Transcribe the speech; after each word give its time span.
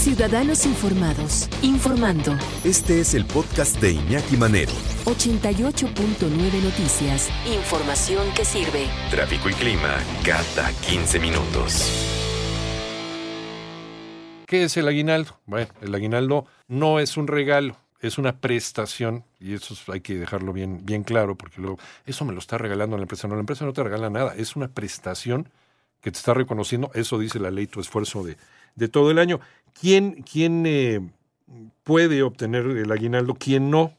Ciudadanos 0.00 0.64
Informados, 0.64 1.46
informando. 1.60 2.34
Este 2.64 3.00
es 3.00 3.12
el 3.12 3.26
podcast 3.26 3.78
de 3.82 3.92
Iñaki 3.92 4.38
Manero. 4.38 4.72
88.9 5.04 6.62
Noticias. 6.62 7.28
Información 7.44 8.32
que 8.34 8.46
sirve. 8.46 8.86
Tráfico 9.10 9.50
y 9.50 9.52
clima 9.52 9.98
cada 10.24 10.72
15 10.88 11.20
minutos. 11.20 11.92
¿Qué 14.46 14.64
es 14.64 14.78
el 14.78 14.88
aguinaldo? 14.88 15.38
Bueno, 15.44 15.68
el 15.82 15.94
aguinaldo 15.94 16.46
no 16.66 16.98
es 16.98 17.18
un 17.18 17.26
regalo, 17.26 17.76
es 18.00 18.16
una 18.16 18.38
prestación 18.38 19.24
y 19.38 19.52
eso 19.52 19.74
hay 19.92 20.00
que 20.00 20.14
dejarlo 20.14 20.54
bien, 20.54 20.80
bien 20.82 21.04
claro 21.04 21.34
porque 21.34 21.60
luego 21.60 21.78
eso 22.06 22.24
me 22.24 22.32
lo 22.32 22.38
está 22.38 22.56
regalando 22.56 22.96
la 22.96 23.02
empresa. 23.02 23.28
No, 23.28 23.34
la 23.34 23.40
empresa 23.40 23.66
no 23.66 23.74
te 23.74 23.82
regala 23.82 24.08
nada, 24.08 24.34
es 24.34 24.56
una 24.56 24.68
prestación 24.68 25.50
que 26.00 26.10
te 26.10 26.16
está 26.16 26.32
reconociendo, 26.32 26.90
eso 26.94 27.18
dice 27.18 27.38
la 27.38 27.50
ley, 27.50 27.66
tu 27.66 27.80
esfuerzo 27.80 28.24
de, 28.24 28.38
de 28.76 28.88
todo 28.88 29.10
el 29.10 29.18
año. 29.18 29.40
¿Quién, 29.78 30.22
quién 30.22 30.64
eh, 30.66 31.00
puede 31.84 32.22
obtener 32.22 32.66
el 32.66 32.90
aguinaldo? 32.90 33.34
¿Quién 33.34 33.70
no? 33.70 33.96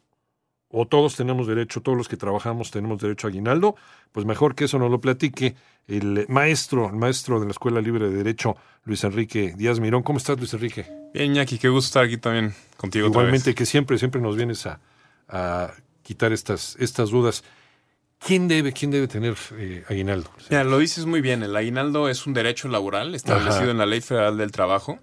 ¿O 0.69 0.85
todos 0.87 1.15
tenemos 1.17 1.47
derecho, 1.47 1.81
todos 1.81 1.97
los 1.97 2.07
que 2.07 2.15
trabajamos 2.15 2.71
tenemos 2.71 3.01
derecho 3.01 3.27
a 3.27 3.29
aguinaldo? 3.29 3.75
Pues 4.11 4.25
mejor 4.25 4.55
que 4.55 4.65
eso 4.65 4.79
nos 4.79 4.89
lo 4.89 5.01
platique 5.01 5.55
el 5.87 6.25
maestro, 6.29 6.87
el 6.89 6.95
maestro 6.95 7.39
de 7.39 7.45
la 7.45 7.51
Escuela 7.51 7.81
Libre 7.81 8.09
de 8.09 8.15
Derecho, 8.15 8.55
Luis 8.85 9.03
Enrique 9.03 9.53
Díaz 9.57 9.79
Mirón. 9.81 10.03
¿Cómo 10.03 10.17
estás, 10.17 10.37
Luis 10.37 10.53
Enrique? 10.53 10.85
Bien, 11.13 11.31
Iñaki, 11.31 11.57
qué 11.57 11.67
gusto 11.67 11.87
estar 11.87 12.05
aquí 12.05 12.17
también 12.17 12.53
contigo. 12.77 13.07
Igualmente, 13.07 13.53
que 13.53 13.65
siempre, 13.65 13.97
siempre 13.97 14.21
nos 14.21 14.37
vienes 14.37 14.65
a, 14.65 14.79
a 15.27 15.73
quitar 16.03 16.31
estas, 16.31 16.77
estas 16.79 17.09
dudas. 17.09 17.43
¿Quién 18.25 18.47
debe, 18.47 18.71
quién 18.71 18.91
debe 18.91 19.07
tener 19.07 19.35
eh, 19.57 19.83
aguinaldo? 19.89 20.29
Ya, 20.49 20.63
lo 20.63 20.77
dices 20.77 21.05
muy 21.05 21.21
bien. 21.21 21.41
El 21.41 21.55
aguinaldo 21.55 22.07
es 22.07 22.27
un 22.27 22.33
derecho 22.33 22.67
laboral 22.67 23.15
establecido 23.15 23.63
Ajá. 23.63 23.71
en 23.71 23.77
la 23.79 23.87
Ley 23.87 24.01
Federal 24.01 24.37
del 24.37 24.51
Trabajo. 24.51 24.99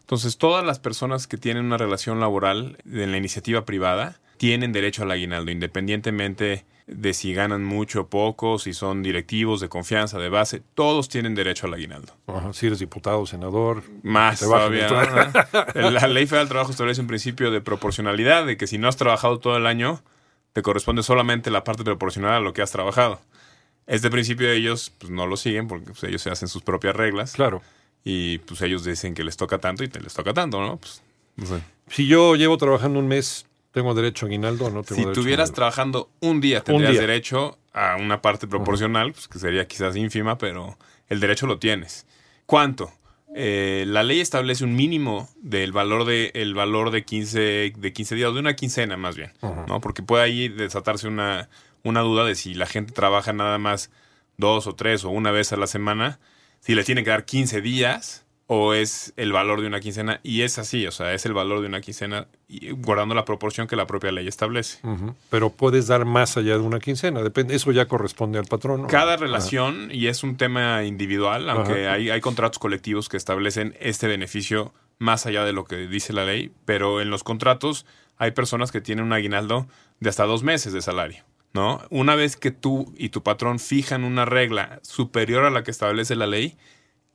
Entonces, 0.00 0.38
todas 0.38 0.64
las 0.64 0.78
personas 0.78 1.26
que 1.26 1.36
tienen 1.36 1.64
una 1.64 1.76
relación 1.76 2.20
laboral 2.20 2.78
en 2.84 3.10
la 3.10 3.16
iniciativa 3.16 3.64
privada 3.64 4.20
tienen 4.36 4.72
derecho 4.72 5.02
al 5.02 5.10
aguinaldo, 5.10 5.50
independientemente 5.50 6.64
de 6.86 7.14
si 7.14 7.32
ganan 7.32 7.64
mucho 7.64 8.02
o 8.02 8.06
poco, 8.08 8.58
si 8.58 8.74
son 8.74 9.02
directivos 9.02 9.60
de 9.60 9.68
confianza, 9.68 10.18
de 10.18 10.28
base, 10.28 10.62
todos 10.74 11.08
tienen 11.08 11.34
derecho 11.34 11.66
al 11.66 11.74
aguinaldo. 11.74 12.12
Ajá, 12.26 12.52
si 12.52 12.66
eres 12.66 12.78
diputado, 12.78 13.24
senador. 13.26 13.82
Más 14.02 14.40
todavía. 14.40 14.88
La 15.74 16.06
Ley 16.08 16.26
Federal 16.26 16.46
del 16.46 16.48
Trabajo 16.48 16.70
establece 16.70 17.00
un 17.00 17.06
principio 17.06 17.50
de 17.50 17.60
proporcionalidad, 17.60 18.46
de 18.46 18.56
que 18.56 18.66
si 18.66 18.78
no 18.78 18.88
has 18.88 18.96
trabajado 18.96 19.38
todo 19.38 19.56
el 19.56 19.66
año, 19.66 20.02
te 20.52 20.62
corresponde 20.62 21.02
solamente 21.02 21.50
la 21.50 21.64
parte 21.64 21.84
proporcional 21.84 22.34
a 22.34 22.40
lo 22.40 22.52
que 22.52 22.62
has 22.62 22.70
trabajado. 22.72 23.20
Este 23.86 24.10
principio 24.10 24.50
ellos 24.50 24.92
pues, 24.98 25.10
no 25.10 25.26
lo 25.26 25.36
siguen 25.36 25.66
porque 25.68 25.86
pues, 25.86 26.02
ellos 26.04 26.22
se 26.22 26.30
hacen 26.30 26.48
sus 26.48 26.62
propias 26.62 26.94
reglas 26.94 27.32
Claro. 27.32 27.62
y 28.04 28.38
pues 28.38 28.60
ellos 28.62 28.84
dicen 28.84 29.14
que 29.14 29.24
les 29.24 29.36
toca 29.36 29.58
tanto 29.58 29.82
y 29.84 29.88
te 29.88 30.00
les 30.00 30.14
toca 30.14 30.32
tanto, 30.32 30.60
¿no? 30.60 30.76
Pues, 30.76 31.02
no 31.36 31.46
sé. 31.46 31.62
Si 31.88 32.06
yo 32.06 32.36
llevo 32.36 32.56
trabajando 32.58 32.98
un 32.98 33.08
mes, 33.08 33.46
¿tengo 33.72 33.92
derecho 33.94 34.26
a 34.26 34.28
aguinaldo 34.28 34.66
o 34.66 34.70
no 34.70 34.82
tengo 34.82 34.94
Si 34.96 35.00
derecho 35.04 35.20
tuvieras 35.20 35.52
trabajando 35.52 36.10
un 36.20 36.40
día, 36.40 36.62
tendrías 36.62 36.92
día. 36.92 37.00
derecho 37.00 37.58
a 37.72 37.96
una 37.96 38.20
parte 38.22 38.46
proporcional, 38.46 39.12
pues, 39.12 39.28
que 39.28 39.38
sería 39.38 39.66
quizás 39.66 39.96
ínfima, 39.96 40.38
pero 40.38 40.76
el 41.08 41.20
derecho 41.20 41.46
lo 41.46 41.58
tienes. 41.58 42.06
¿Cuánto? 42.46 42.92
Eh, 43.34 43.84
la 43.86 44.02
ley 44.02 44.20
establece 44.20 44.64
un 44.64 44.74
mínimo 44.76 45.28
del 45.40 45.72
valor 45.72 46.04
de 46.04 46.32
el 46.34 46.54
valor 46.54 46.90
de 46.90 47.04
15 47.04 47.72
de 47.76 47.92
15 47.92 48.14
días, 48.14 48.32
de 48.32 48.40
una 48.40 48.54
quincena 48.56 48.96
más 48.96 49.16
bien. 49.16 49.32
¿no? 49.42 49.80
Porque 49.80 50.02
puede 50.02 50.24
ahí 50.24 50.48
desatarse 50.48 51.08
una, 51.08 51.48
una 51.82 52.00
duda 52.00 52.24
de 52.24 52.34
si 52.34 52.54
la 52.54 52.66
gente 52.66 52.92
trabaja 52.92 53.32
nada 53.32 53.58
más 53.58 53.90
dos 54.36 54.66
o 54.66 54.74
tres 54.74 55.04
o 55.04 55.10
una 55.10 55.30
vez 55.30 55.52
a 55.52 55.56
la 55.56 55.66
semana, 55.66 56.18
si 56.60 56.74
le 56.74 56.84
tiene 56.84 57.04
que 57.04 57.10
dar 57.10 57.24
15 57.24 57.60
días 57.60 58.21
o 58.46 58.74
es 58.74 59.12
el 59.16 59.32
valor 59.32 59.60
de 59.60 59.66
una 59.66 59.80
quincena 59.80 60.20
y 60.22 60.42
es 60.42 60.58
así, 60.58 60.86
o 60.86 60.90
sea, 60.90 61.14
es 61.14 61.24
el 61.24 61.32
valor 61.32 61.60
de 61.60 61.68
una 61.68 61.80
quincena 61.80 62.26
y 62.48 62.70
guardando 62.70 63.14
la 63.14 63.24
proporción 63.24 63.66
que 63.66 63.76
la 63.76 63.86
propia 63.86 64.12
ley 64.12 64.28
establece. 64.28 64.78
Pero 65.30 65.50
puedes 65.50 65.86
dar 65.86 66.04
más 66.04 66.36
allá 66.36 66.54
de 66.54 66.60
una 66.60 66.78
quincena. 66.78 67.22
Depende, 67.22 67.54
eso 67.54 67.72
ya 67.72 67.86
corresponde 67.86 68.38
al 68.38 68.46
patrón. 68.46 68.82
¿no? 68.82 68.88
Cada 68.88 69.14
Ajá. 69.14 69.22
relación, 69.22 69.88
y 69.90 70.08
es 70.08 70.22
un 70.22 70.36
tema 70.36 70.84
individual, 70.84 71.48
aunque 71.48 71.86
Ajá. 71.86 71.94
hay, 71.94 72.10
hay 72.10 72.20
contratos 72.20 72.58
colectivos 72.58 73.08
que 73.08 73.16
establecen 73.16 73.74
este 73.80 74.06
beneficio 74.06 74.74
más 74.98 75.26
allá 75.26 75.44
de 75.44 75.52
lo 75.52 75.64
que 75.64 75.86
dice 75.86 76.12
la 76.12 76.24
ley, 76.24 76.52
pero 76.64 77.00
en 77.00 77.10
los 77.10 77.24
contratos 77.24 77.86
hay 78.18 78.32
personas 78.32 78.70
que 78.70 78.80
tienen 78.80 79.04
un 79.04 79.12
aguinaldo 79.12 79.66
de 80.00 80.10
hasta 80.10 80.24
dos 80.24 80.42
meses 80.42 80.72
de 80.72 80.82
salario. 80.82 81.24
¿no? 81.54 81.82
Una 81.90 82.14
vez 82.14 82.36
que 82.36 82.50
tú 82.50 82.92
y 82.96 83.10
tu 83.10 83.22
patrón 83.22 83.58
fijan 83.58 84.04
una 84.04 84.24
regla 84.24 84.80
superior 84.82 85.44
a 85.44 85.50
la 85.50 85.62
que 85.62 85.70
establece 85.70 86.16
la 86.16 86.26
ley, 86.26 86.56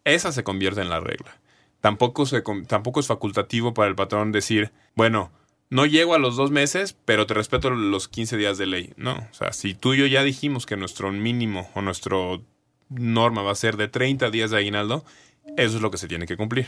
esa 0.07 0.31
se 0.31 0.43
convierte 0.43 0.81
en 0.81 0.89
la 0.89 0.99
regla. 0.99 1.39
Tampoco, 1.81 2.25
tampoco 2.67 2.99
es 2.99 3.07
facultativo 3.07 3.73
para 3.73 3.87
el 3.87 3.95
patrón 3.95 4.31
decir, 4.31 4.71
bueno, 4.95 5.31
no 5.69 5.85
llego 5.85 6.15
a 6.15 6.19
los 6.19 6.35
dos 6.35 6.49
meses, 6.49 6.97
pero 7.05 7.27
te 7.27 7.33
respeto 7.33 7.69
los 7.69 8.07
15 8.07 8.37
días 8.37 8.57
de 8.57 8.65
ley. 8.65 8.93
No, 8.97 9.13
o 9.13 9.33
sea, 9.33 9.51
si 9.53 9.73
tú 9.73 9.93
y 9.93 9.97
yo 9.97 10.05
ya 10.05 10.23
dijimos 10.23 10.65
que 10.65 10.77
nuestro 10.77 11.11
mínimo 11.11 11.69
o 11.75 11.81
nuestro 11.81 12.43
norma 12.89 13.41
va 13.41 13.51
a 13.51 13.55
ser 13.55 13.77
de 13.77 13.87
30 13.87 14.29
días 14.31 14.51
de 14.51 14.57
aguinaldo, 14.57 15.03
eso 15.55 15.77
es 15.77 15.81
lo 15.81 15.89
que 15.89 15.97
se 15.97 16.07
tiene 16.07 16.25
que 16.25 16.35
cumplir. 16.37 16.67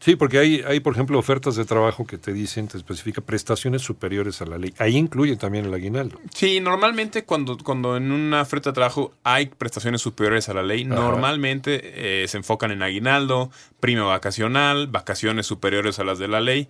Sí, 0.00 0.16
porque 0.16 0.38
hay, 0.38 0.62
hay, 0.66 0.80
por 0.80 0.92
ejemplo, 0.92 1.18
ofertas 1.18 1.56
de 1.56 1.64
trabajo 1.64 2.06
que 2.06 2.18
te 2.18 2.32
dicen, 2.32 2.68
te 2.68 2.76
especifica 2.76 3.20
prestaciones 3.20 3.82
superiores 3.82 4.40
a 4.42 4.46
la 4.46 4.58
ley. 4.58 4.74
Ahí 4.78 4.96
incluye 4.96 5.36
también 5.36 5.64
el 5.64 5.74
aguinaldo. 5.74 6.20
Sí, 6.34 6.60
normalmente 6.60 7.24
cuando, 7.24 7.56
cuando 7.58 7.96
en 7.96 8.12
una 8.12 8.42
oferta 8.42 8.70
de 8.70 8.74
trabajo 8.74 9.12
hay 9.24 9.46
prestaciones 9.46 10.00
superiores 10.00 10.48
a 10.48 10.54
la 10.54 10.62
ley, 10.62 10.84
Ajá. 10.84 10.94
normalmente 10.94 12.22
eh, 12.22 12.28
se 12.28 12.36
enfocan 12.36 12.70
en 12.70 12.82
aguinaldo, 12.82 13.50
prima 13.80 14.04
vacacional, 14.04 14.86
vacaciones 14.86 15.46
superiores 15.46 15.98
a 15.98 16.04
las 16.04 16.18
de 16.18 16.28
la 16.28 16.40
ley, 16.40 16.68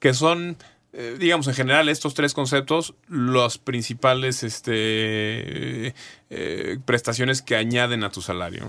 que 0.00 0.14
son, 0.14 0.56
eh, 0.92 1.16
digamos, 1.18 1.46
en 1.48 1.54
general 1.54 1.88
estos 1.88 2.14
tres 2.14 2.34
conceptos 2.34 2.94
los 3.08 3.58
principales 3.58 4.42
este, 4.42 5.94
eh, 6.30 6.78
prestaciones 6.84 7.42
que 7.42 7.56
añaden 7.56 8.04
a 8.04 8.10
tu 8.10 8.22
salario. 8.22 8.66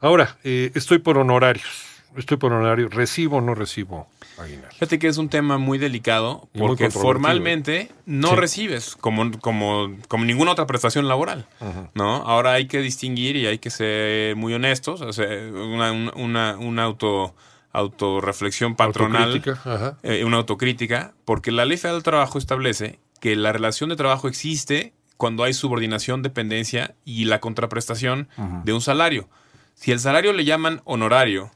Ahora, 0.00 0.36
eh, 0.44 0.70
estoy 0.74 0.98
por 0.98 1.18
honorarios. 1.18 1.86
Estoy 2.16 2.36
por 2.36 2.52
honorarios. 2.52 2.92
¿Recibo 2.92 3.38
o 3.38 3.40
no 3.40 3.54
recibo 3.54 4.06
aguinaldo? 4.36 4.68
Fíjate 4.72 4.98
que 4.98 5.06
es 5.08 5.16
un 5.16 5.30
tema 5.30 5.56
muy 5.56 5.78
delicado 5.78 6.46
muy 6.52 6.68
porque 6.68 6.90
formalmente 6.90 7.90
no 8.04 8.28
Sí. 8.30 8.36
recibes 8.36 8.96
como, 9.00 9.30
como, 9.40 9.96
como 10.08 10.26
ninguna 10.26 10.50
otra 10.52 10.66
prestación 10.66 11.08
laboral. 11.08 11.46
¿no? 11.94 12.16
Ahora 12.16 12.52
hay 12.52 12.66
que 12.66 12.80
distinguir 12.80 13.36
y 13.36 13.46
hay 13.46 13.58
que 13.58 13.70
ser 13.70 14.36
muy 14.36 14.52
honestos, 14.52 15.00
o 15.00 15.12
sea, 15.14 15.26
una, 15.26 15.92
una, 15.92 16.12
una, 16.16 16.56
una 16.58 16.82
auto, 16.82 17.34
autorreflexión 17.72 18.76
patronal, 18.76 19.32
Autocrítica, 19.32 19.52
ajá. 19.64 19.98
eh, 20.02 20.24
una 20.24 20.38
autocrítica, 20.38 21.14
porque 21.24 21.52
la 21.52 21.64
Ley 21.64 21.76
Federal 21.78 21.96
del 21.96 22.02
Trabajo 22.04 22.38
establece 22.38 22.98
que 23.20 23.36
la 23.36 23.52
relación 23.52 23.90
de 23.90 23.96
trabajo 23.96 24.28
existe 24.28 24.92
cuando 25.16 25.44
hay 25.44 25.54
subordinación, 25.54 26.22
dependencia 26.22 26.94
y 27.04 27.26
la 27.26 27.40
contraprestación 27.40 28.28
de 28.64 28.72
un 28.72 28.80
salario. 28.80 29.28
Si 29.74 29.92
el 29.92 30.00
salario 30.00 30.32
le 30.32 30.44
llaman 30.44 30.80
honorario, 30.84 31.52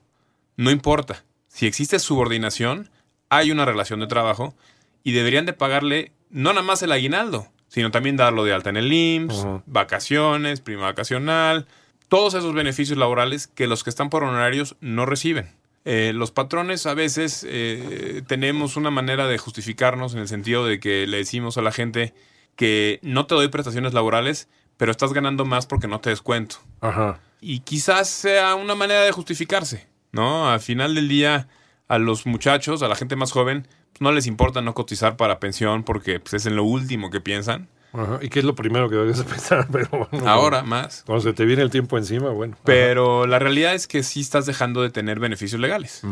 no 0.56 0.70
importa. 0.70 1.24
Si 1.48 1.66
existe 1.66 1.98
subordinación, 1.98 2.90
hay 3.28 3.50
una 3.50 3.64
relación 3.64 3.98
de 3.98 4.06
trabajo 4.06 4.54
y 5.02 5.12
deberían 5.12 5.46
de 5.46 5.52
pagarle 5.52 6.12
no 6.30 6.50
nada 6.52 6.62
más 6.62 6.82
el 6.82 6.92
aguinaldo, 6.92 7.48
sino 7.68 7.90
también 7.90 8.16
darlo 8.16 8.44
de 8.44 8.52
alta 8.52 8.70
en 8.70 8.76
el 8.76 8.92
IMSS, 8.92 9.46
vacaciones, 9.66 10.60
prima 10.60 10.82
vacacional, 10.82 11.66
todos 12.08 12.34
esos 12.34 12.54
beneficios 12.54 12.96
laborales 12.98 13.48
que 13.48 13.66
los 13.66 13.82
que 13.82 13.90
están 13.90 14.10
por 14.10 14.22
honorarios 14.22 14.76
no 14.80 15.06
reciben. 15.06 15.55
Eh, 15.88 16.12
los 16.12 16.32
patrones 16.32 16.84
a 16.86 16.94
veces 16.94 17.46
eh, 17.48 18.22
tenemos 18.26 18.76
una 18.76 18.90
manera 18.90 19.28
de 19.28 19.38
justificarnos 19.38 20.14
en 20.14 20.20
el 20.20 20.26
sentido 20.26 20.66
de 20.66 20.80
que 20.80 21.06
le 21.06 21.18
decimos 21.18 21.58
a 21.58 21.62
la 21.62 21.70
gente 21.70 22.12
que 22.56 22.98
no 23.02 23.26
te 23.26 23.36
doy 23.36 23.46
prestaciones 23.46 23.94
laborales, 23.94 24.48
pero 24.76 24.90
estás 24.90 25.12
ganando 25.12 25.44
más 25.44 25.66
porque 25.66 25.86
no 25.86 26.00
te 26.00 26.10
descuento. 26.10 26.56
Ajá. 26.80 27.20
Y 27.40 27.60
quizás 27.60 28.08
sea 28.08 28.56
una 28.56 28.74
manera 28.74 29.02
de 29.02 29.12
justificarse, 29.12 29.86
¿no? 30.10 30.50
Al 30.50 30.58
final 30.58 30.96
del 30.96 31.08
día, 31.08 31.46
a 31.86 31.98
los 31.98 32.26
muchachos, 32.26 32.82
a 32.82 32.88
la 32.88 32.96
gente 32.96 33.14
más 33.14 33.30
joven, 33.30 33.68
pues, 33.92 34.00
no 34.00 34.10
les 34.10 34.26
importa 34.26 34.62
no 34.62 34.74
cotizar 34.74 35.16
para 35.16 35.38
pensión 35.38 35.84
porque 35.84 36.18
pues, 36.18 36.34
es 36.34 36.46
en 36.46 36.56
lo 36.56 36.64
último 36.64 37.10
que 37.10 37.20
piensan. 37.20 37.68
Ajá. 37.96 38.18
¿Y 38.22 38.28
qué 38.28 38.40
es 38.40 38.44
lo 38.44 38.54
primero 38.54 38.88
que 38.88 38.96
debes 38.96 39.18
de 39.18 39.24
pensar? 39.34 39.66
Pero 39.72 39.88
bueno, 40.10 40.28
Ahora 40.28 40.62
más. 40.62 41.02
Cuando 41.06 41.22
se 41.22 41.32
te 41.32 41.44
viene 41.44 41.62
el 41.62 41.70
tiempo 41.70 41.96
encima, 41.98 42.30
bueno. 42.30 42.54
Ajá. 42.54 42.62
Pero 42.64 43.26
la 43.26 43.38
realidad 43.38 43.74
es 43.74 43.86
que 43.88 44.02
sí 44.02 44.20
estás 44.20 44.46
dejando 44.46 44.82
de 44.82 44.90
tener 44.90 45.18
beneficios 45.20 45.60
legales. 45.60 46.02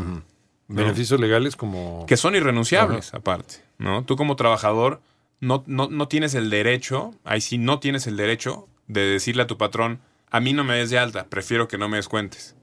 Beneficios 0.66 1.20
legales 1.20 1.56
como... 1.56 2.06
que 2.06 2.16
son 2.16 2.34
irrenunciables 2.34 3.12
aparte, 3.12 3.56
¿no? 3.78 4.02
Tú 4.04 4.16
como 4.16 4.34
trabajador 4.34 5.02
no, 5.40 5.62
no, 5.66 5.88
no 5.90 6.08
tienes 6.08 6.34
el 6.34 6.48
derecho, 6.48 7.12
ahí 7.24 7.42
sí 7.42 7.58
no 7.58 7.80
tienes 7.80 8.06
el 8.06 8.16
derecho 8.16 8.66
de 8.86 9.02
decirle 9.02 9.42
a 9.42 9.46
tu 9.46 9.58
patrón, 9.58 10.00
a 10.30 10.40
mí 10.40 10.54
no 10.54 10.64
me 10.64 10.76
des 10.76 10.88
de 10.88 10.98
alta, 10.98 11.26
prefiero 11.26 11.68
que 11.68 11.76
no 11.76 11.88
me 11.90 11.98
descuentes. 11.98 12.56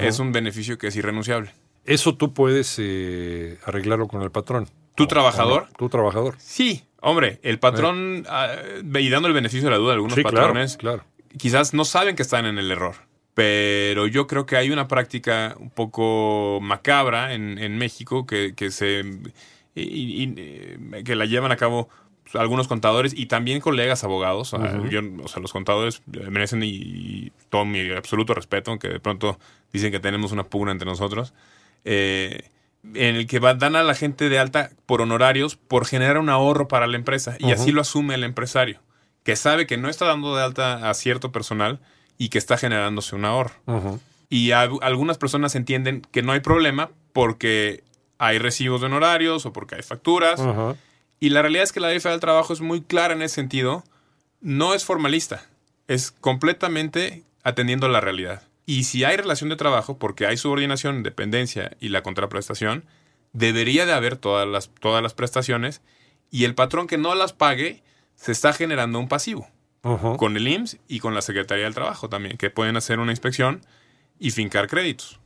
Es 0.00 0.20
un 0.20 0.30
beneficio 0.30 0.78
que 0.78 0.86
es 0.86 0.94
irrenunciable. 0.94 1.52
Eso 1.84 2.14
tú 2.14 2.32
puedes 2.32 2.76
eh, 2.78 3.58
arreglarlo 3.64 4.06
con 4.06 4.22
el 4.22 4.30
patrón. 4.30 4.68
¿Tu 4.94 5.02
¿O- 5.04 5.08
trabajador? 5.08 5.66
Tu 5.76 5.88
trabajador. 5.88 6.36
Sí, 6.38 6.84
hombre, 7.02 7.38
el 7.42 7.58
patrón, 7.58 8.24
ah, 8.28 8.54
y 8.98 9.08
dando 9.10 9.28
el 9.28 9.34
beneficio 9.34 9.64
de 9.66 9.70
la 9.72 9.76
duda 9.76 9.90
a 9.92 9.94
algunos 9.94 10.14
Sí, 10.14 10.22
claro, 10.22 10.36
patrones, 10.36 10.76
claro. 10.76 11.04
quizás 11.36 11.74
no 11.74 11.84
saben 11.84 12.16
que 12.16 12.22
están 12.22 12.46
en 12.46 12.58
el 12.58 12.70
error. 12.70 12.94
Pero 13.34 14.06
yo 14.06 14.26
creo 14.26 14.44
que 14.44 14.56
hay 14.56 14.70
una 14.70 14.88
práctica 14.88 15.56
un 15.58 15.70
poco 15.70 16.58
macabra 16.60 17.32
en, 17.32 17.58
en 17.58 17.78
México 17.78 18.26
que, 18.26 18.54
que 18.54 18.70
se 18.70 19.00
y- 19.74 19.82
y, 20.22 20.34
eh, 20.36 21.02
que 21.04 21.16
la 21.16 21.24
llevan 21.24 21.50
a 21.50 21.56
cabo 21.56 21.88
pues, 22.24 22.34
algunos 22.36 22.68
contadores 22.68 23.14
y 23.16 23.26
también 23.26 23.60
colegas 23.60 24.04
abogados. 24.04 24.52
O 24.52 24.58
sea, 24.60 24.86
yo- 24.90 25.00
o 25.24 25.28
sea, 25.28 25.40
los 25.40 25.50
contadores 25.52 26.02
eh, 26.12 26.28
merecen 26.30 26.62
y, 26.62 26.68
y 26.68 27.32
todo 27.48 27.64
mi 27.64 27.90
absoluto 27.90 28.34
respeto, 28.34 28.70
aunque 28.70 28.88
de 28.88 29.00
pronto 29.00 29.38
dicen 29.72 29.90
que 29.90 29.98
tenemos 29.98 30.30
una 30.32 30.44
pugna 30.44 30.72
entre 30.72 30.84
nosotros. 30.86 31.32
eh, 31.84 32.50
en 32.94 33.16
el 33.16 33.26
que 33.26 33.38
dan 33.40 33.76
a 33.76 33.82
la 33.82 33.94
gente 33.94 34.28
de 34.28 34.38
alta 34.38 34.70
por 34.86 35.00
honorarios 35.02 35.56
por 35.56 35.86
generar 35.86 36.18
un 36.18 36.28
ahorro 36.28 36.68
para 36.68 36.86
la 36.86 36.96
empresa. 36.96 37.36
Y 37.38 37.52
así 37.52 37.70
lo 37.72 37.80
asume 37.80 38.14
el 38.14 38.24
empresario, 38.24 38.80
que 39.22 39.36
sabe 39.36 39.66
que 39.66 39.76
no 39.76 39.88
está 39.88 40.04
dando 40.06 40.34
de 40.36 40.42
alta 40.42 40.90
a 40.90 40.94
cierto 40.94 41.30
personal 41.32 41.80
y 42.18 42.28
que 42.28 42.38
está 42.38 42.56
generándose 42.56 43.14
un 43.16 43.24
ahorro. 43.24 43.54
Y 44.28 44.50
a- 44.52 44.68
algunas 44.80 45.18
personas 45.18 45.54
entienden 45.54 46.02
que 46.10 46.22
no 46.22 46.32
hay 46.32 46.40
problema 46.40 46.90
porque 47.12 47.84
hay 48.18 48.38
recibos 48.38 48.80
de 48.80 48.86
honorarios 48.86 49.46
o 49.46 49.52
porque 49.52 49.74
hay 49.76 49.82
facturas. 49.82 50.40
Y 51.20 51.28
la 51.30 51.42
realidad 51.42 51.64
es 51.64 51.72
que 51.72 51.80
la 51.80 51.88
ley 51.88 52.00
federal 52.00 52.16
del 52.16 52.20
trabajo 52.20 52.52
es 52.52 52.60
muy 52.60 52.82
clara 52.82 53.14
en 53.14 53.22
ese 53.22 53.36
sentido. 53.36 53.84
No 54.40 54.74
es 54.74 54.84
formalista, 54.84 55.44
es 55.86 56.10
completamente 56.10 57.22
atendiendo 57.44 57.86
a 57.86 57.90
la 57.90 58.00
realidad. 58.00 58.42
Y 58.64 58.84
si 58.84 59.04
hay 59.04 59.16
relación 59.16 59.50
de 59.50 59.56
trabajo, 59.56 59.98
porque 59.98 60.26
hay 60.26 60.36
subordinación, 60.36 61.02
dependencia 61.02 61.76
y 61.80 61.88
la 61.88 62.02
contraprestación, 62.02 62.84
debería 63.32 63.86
de 63.86 63.92
haber 63.92 64.16
todas 64.16 64.46
las, 64.46 64.70
todas 64.80 65.02
las 65.02 65.14
prestaciones 65.14 65.82
y 66.30 66.44
el 66.44 66.54
patrón 66.54 66.86
que 66.86 66.98
no 66.98 67.14
las 67.14 67.32
pague 67.32 67.82
se 68.14 68.32
está 68.32 68.52
generando 68.52 68.98
un 68.98 69.08
pasivo 69.08 69.48
con 70.16 70.36
el 70.36 70.46
IMSS 70.46 70.78
y 70.86 71.00
con 71.00 71.12
la 71.14 71.22
Secretaría 71.22 71.64
del 71.64 71.74
Trabajo 71.74 72.08
también, 72.08 72.36
que 72.36 72.50
pueden 72.50 72.76
hacer 72.76 73.00
una 73.00 73.10
inspección 73.10 73.62
y 74.18 74.30
fincar 74.30 74.68
créditos. 74.68 75.18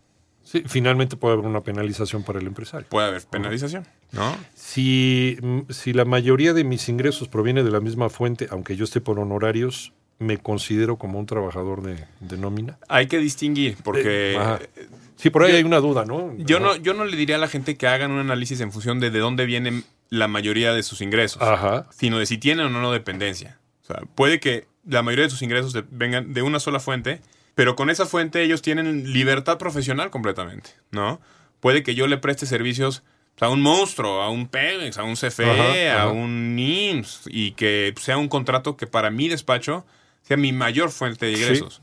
Sí, 0.43 0.63
finalmente 0.67 1.17
puede 1.17 1.35
haber 1.35 1.47
una 1.47 1.63
penalización 1.63 2.23
para 2.23 2.39
el 2.39 2.47
empresario. 2.47 2.87
Puede 2.89 3.09
haber 3.09 3.23
penalización, 3.27 3.87
¿no? 4.13 4.35
Si, 4.55 5.37
mm, 5.43 5.61
si 5.71 5.93
la 5.93 6.05
mayoría 6.05 6.55
de 6.55 6.65
mis 6.65 6.89
ingresos 6.89 7.29
proviene 7.29 7.65
de 7.65 7.71
la 7.71 7.81
misma 7.81 8.09
fuente, 8.09 8.47
aunque 8.51 8.77
yo 8.77 8.85
esté 8.85 9.01
por 9.01 9.19
honorarios, 9.19 9.93
me 10.19 10.39
considero 10.39 10.97
como 10.97 11.19
un 11.19 11.27
trabajador 11.27 11.83
de, 11.83 12.05
de 12.21 12.37
nómina. 12.39 12.79
Hay 12.89 13.07
que 13.07 13.19
distinguir, 13.19 13.77
porque 13.85 14.35
Eh. 14.37 14.69
Sí, 15.17 15.31
por 15.31 15.43
ahí 15.45 15.53
yo- 15.53 15.57
hay 15.59 15.65
una 15.65 15.79
duda, 15.81 16.05
¿no? 16.05 16.35
yo 16.39 16.61
no, 16.61 16.77
yo 16.77 16.93
no 16.95 17.05
le 17.07 17.17
diría 17.17 17.37
a 17.37 17.39
la 17.39 17.49
gente 17.49 17.77
que 17.77 17.87
hagan 17.87 18.11
un 18.13 18.19
análisis 18.19 18.61
en 18.61 18.71
función 18.73 19.01
de 19.01 19.11
de 19.11 19.19
dónde 19.19 19.47
vienen 19.47 19.85
la 20.11 20.29
mayoría 20.29 20.73
de 20.75 20.83
sus 20.83 21.01
ingresos, 21.01 21.41
Ajá. 21.43 21.87
sino 21.91 22.19
de 22.19 22.27
si 22.27 22.39
tienen 22.39 22.67
o 22.67 22.71
no 22.71 22.93
dependencia. 22.93 23.59
O 23.83 23.87
sea, 23.87 24.01
puede 24.15 24.41
que 24.41 24.67
la 24.87 25.03
mayoría 25.03 25.25
de 25.25 25.31
sus 25.31 25.43
ingresos 25.43 25.73
de- 25.73 25.85
vengan 25.91 26.33
de 26.35 26.43
una 26.43 26.61
sola 26.61 26.81
fuente, 26.81 27.21
pero 27.55 27.77
con 27.77 27.89
esa 27.91 28.05
fuente 28.07 28.43
ellos 28.43 28.61
tienen 28.63 29.13
libertad 29.13 29.57
profesional 29.59 30.11
completamente, 30.11 30.71
¿no? 30.91 31.21
Puede 31.61 31.83
que 31.83 31.95
yo 31.95 32.07
le 32.07 32.19
preste 32.19 32.45
servicios 32.47 33.03
a 33.41 33.49
un 33.49 33.63
monstruo, 33.63 34.21
a 34.23 34.29
un 34.31 34.47
Pemex, 34.49 34.99
a 34.99 35.03
un 35.03 35.15
CFE, 35.17 35.89
Ajá, 35.91 36.03
a 36.03 36.09
un 36.11 36.55
NIMS, 36.55 37.23
y 37.27 37.53
que 37.53 37.95
sea 38.01 38.19
un 38.19 38.29
contrato 38.29 38.77
que 38.77 38.87
para 38.87 39.11
mi 39.11 39.29
despacho 39.29 39.87
sea 40.27 40.37
mi 40.37 40.53
mayor 40.53 40.91
fuente 40.91 41.27
de 41.27 41.33
ingresos. 41.33 41.83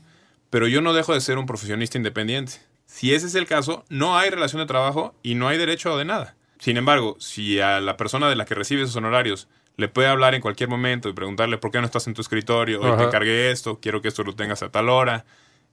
Pero 0.50 0.68
yo 0.68 0.80
no 0.80 0.92
dejo 0.92 1.14
de 1.14 1.20
ser 1.20 1.38
un 1.38 1.46
profesionista 1.46 1.96
independiente. 1.96 2.52
Si 2.86 3.14
ese 3.14 3.26
es 3.26 3.34
el 3.34 3.46
caso, 3.46 3.84
no 3.88 4.18
hay 4.18 4.30
relación 4.30 4.60
de 4.60 4.66
trabajo 4.66 5.14
y 5.22 5.34
no 5.34 5.48
hay 5.48 5.56
derecho 5.56 5.96
de 5.96 6.04
nada. 6.04 6.36
Sin 6.58 6.76
embargo, 6.76 7.16
si 7.18 7.58
a 7.60 7.80
la 7.80 7.96
persona 7.96 8.28
de 8.28 8.36
la 8.36 8.44
que 8.44 8.54
recibe 8.54 8.82
esos 8.82 8.96
honorarios 8.96 9.48
le 9.76 9.88
puede 9.88 10.08
hablar 10.08 10.34
en 10.34 10.40
cualquier 10.40 10.68
momento 10.68 11.08
y 11.08 11.12
preguntarle 11.14 11.58
por 11.58 11.70
qué 11.70 11.80
no 11.80 11.86
estás 11.86 12.06
en 12.06 12.14
tu 12.14 12.20
escritorio, 12.20 12.80
hoy 12.80 12.90
te 12.90 12.94
Ajá. 12.94 13.04
encargué 13.04 13.50
esto, 13.50 13.80
quiero 13.80 14.00
que 14.00 14.08
esto 14.08 14.22
lo 14.22 14.34
tengas 14.34 14.62
a 14.62 14.70
tal 14.70 14.88
hora, 14.88 15.24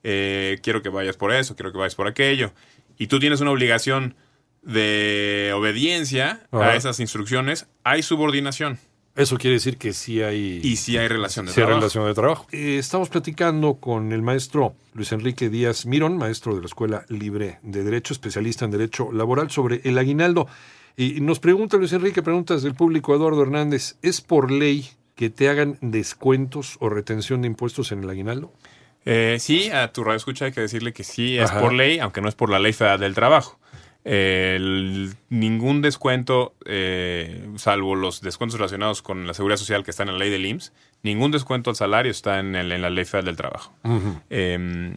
eh, 0.02 0.58
quiero 0.62 0.82
que 0.82 0.88
vayas 0.88 1.16
por 1.16 1.32
eso, 1.32 1.54
quiero 1.54 1.70
que 1.70 1.78
vayas 1.78 1.94
por 1.94 2.08
aquello, 2.08 2.52
y 2.98 3.06
tú 3.06 3.20
tienes 3.20 3.40
una 3.40 3.52
obligación 3.52 4.16
de 4.62 5.52
obediencia 5.54 6.46
Ajá. 6.50 6.70
a 6.70 6.74
esas 6.74 6.98
instrucciones, 6.98 7.68
hay 7.84 8.02
subordinación 8.02 8.78
Eso 9.14 9.36
quiere 9.36 9.54
decir 9.56 9.76
que 9.76 9.92
sí 9.92 10.22
hay, 10.22 10.60
y 10.62 10.76
sí 10.76 10.96
hay 10.96 11.06
relación 11.06 11.44
de 11.44 11.52
sí 11.52 11.60
hay 11.60 11.66
trabajo. 11.66 11.80
relación 11.80 12.06
de 12.06 12.14
trabajo. 12.14 12.46
Eh, 12.50 12.78
estamos 12.78 13.10
platicando 13.10 13.74
con 13.74 14.10
el 14.12 14.22
maestro 14.22 14.74
Luis 14.94 15.12
Enrique 15.12 15.50
Díaz 15.50 15.84
Mirón, 15.84 16.16
maestro 16.16 16.54
de 16.54 16.60
la 16.60 16.66
Escuela 16.66 17.04
Libre 17.08 17.58
de 17.62 17.84
Derecho, 17.84 18.14
especialista 18.14 18.64
en 18.64 18.70
Derecho 18.70 19.12
Laboral, 19.12 19.50
sobre 19.50 19.82
el 19.84 19.98
aguinaldo. 19.98 20.46
Y 20.96 21.20
nos 21.20 21.40
pregunta 21.40 21.76
Luis 21.76 21.92
Enrique, 21.92 22.22
preguntas 22.22 22.62
del 22.62 22.74
público 22.74 23.14
Eduardo 23.14 23.42
Hernández, 23.42 23.96
¿es 24.00 24.22
por 24.22 24.50
ley 24.50 24.88
que 25.14 25.28
te 25.28 25.50
hagan 25.50 25.76
descuentos 25.82 26.76
o 26.80 26.88
retención 26.88 27.42
de 27.42 27.48
impuestos 27.48 27.92
en 27.92 28.02
el 28.04 28.08
aguinaldo? 28.10 28.50
Eh, 29.04 29.36
sí, 29.40 29.68
a 29.70 29.92
tu 29.92 30.04
radio 30.04 30.16
escucha 30.16 30.46
hay 30.46 30.52
que 30.52 30.60
decirle 30.62 30.92
que 30.94 31.04
sí 31.04 31.36
es 31.36 31.50
Ajá. 31.50 31.60
por 31.60 31.72
ley, 31.74 31.98
aunque 31.98 32.20
no 32.22 32.28
es 32.28 32.34
por 32.34 32.48
la 32.48 32.58
ley 32.58 32.72
federal 32.72 33.00
del 33.00 33.14
trabajo. 33.14 33.58
El- 34.04 35.14
ningún 35.30 35.80
descuento, 35.82 36.54
eh, 36.66 37.48
salvo 37.56 37.94
los 37.94 38.20
descuentos 38.20 38.58
relacionados 38.58 39.00
con 39.02 39.26
la 39.26 39.34
seguridad 39.34 39.56
social 39.56 39.84
que 39.84 39.90
están 39.90 40.08
en 40.08 40.14
la 40.14 40.20
ley 40.20 40.30
del 40.30 40.44
IMSS, 40.44 40.72
ningún 41.02 41.30
descuento 41.30 41.70
al 41.70 41.76
salario 41.76 42.10
está 42.10 42.38
en, 42.40 42.54
el- 42.54 42.72
en 42.72 42.82
la 42.82 42.90
ley 42.90 43.04
federal 43.04 43.26
del 43.26 43.36
trabajo. 43.36 43.72
Eh, 44.30 44.94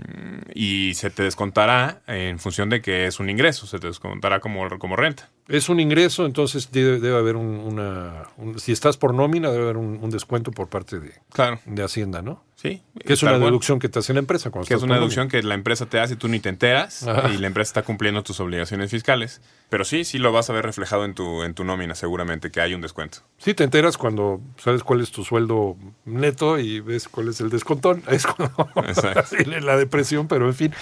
y 0.54 0.94
se 0.96 1.10
te 1.10 1.24
descontará 1.24 2.02
en 2.08 2.40
función 2.40 2.70
de 2.70 2.82
que 2.82 3.06
es 3.08 3.20
un 3.20 3.30
ingreso, 3.30 3.68
se 3.68 3.80
te 3.80 3.88
descontará 3.88 4.40
como, 4.40 4.68
como 4.80 4.96
renta. 4.96 5.30
Es 5.48 5.70
un 5.70 5.80
ingreso, 5.80 6.26
entonces 6.26 6.72
debe, 6.72 7.00
debe 7.00 7.18
haber 7.18 7.36
un- 7.36 7.60
una... 7.60 8.24
un- 8.38 8.60
si 8.60 8.72
estás 8.72 8.98
por 8.98 9.14
nómina, 9.14 9.50
debe 9.52 9.64
haber 9.64 9.78
un, 9.78 10.00
un 10.02 10.10
descuento 10.10 10.52
por 10.52 10.68
parte 10.70 11.00
de, 11.00 11.12
Claro, 11.32 11.60
de 11.66 11.84
Hacienda, 11.84 12.22
¿no? 12.22 12.44
sí. 12.56 12.82
Que 13.06 13.14
es 13.14 13.24
una 13.24 13.38
deducción 13.38 13.80
que 13.80 13.90
te 13.90 14.00
hace 14.00 14.14
la 14.14 14.20
empresa. 14.20 14.50
Cuando 14.50 14.68
Que 14.68 14.74
es 14.74 14.82
una 14.82 14.96
deducción 14.96 15.30
que 15.30 15.42
la 15.44 15.54
empresa 15.54 15.86
te 15.86 16.00
hace 16.00 16.16
y 16.16 16.18
tú 16.18 16.28
ni 16.28 16.40
te 16.40 16.50
enteras 16.50 17.08
Ajá. 17.08 17.30
y 17.32 17.38
la 17.38 17.48
empresa 17.48 17.70
está 17.70 17.82
cumpliendo 17.84 18.24
tus 18.24 18.40
obligaciones 18.40 18.92
fiscales. 18.92 19.42
Pero 19.70 19.86
sí, 19.86 20.04
sí 20.06 20.18
lo 20.18 20.32
vas 20.32 20.50
a 20.50 20.54
ver 20.54 20.66
reflejado 20.66 21.06
en 21.06 21.14
tu, 21.14 21.44
en 21.44 21.54
tu 21.54 21.64
nómina 21.64 21.96
seguramente 21.96 22.52
que 22.52 22.62
hay 22.62 22.74
un 22.74 22.82
descuento. 22.82 23.20
Sí, 23.38 23.54
te 23.54 23.64
enteras 23.64 23.98
cuando 23.98 24.42
sabes 24.58 24.84
cuál 24.84 25.02
es 25.02 25.12
tu 25.12 25.24
sueldo 25.24 25.78
neto 26.06 26.60
y 26.60 26.80
ves 26.80 27.08
cuál 27.08 27.30
es 27.30 27.40
el 27.42 27.50
descontón. 27.50 28.04
Es 28.10 28.26
cuando 28.26 28.70
la 29.62 29.78
depresión, 29.78 30.28
pero 30.28 30.48
en 30.48 30.54
fin. 30.54 30.74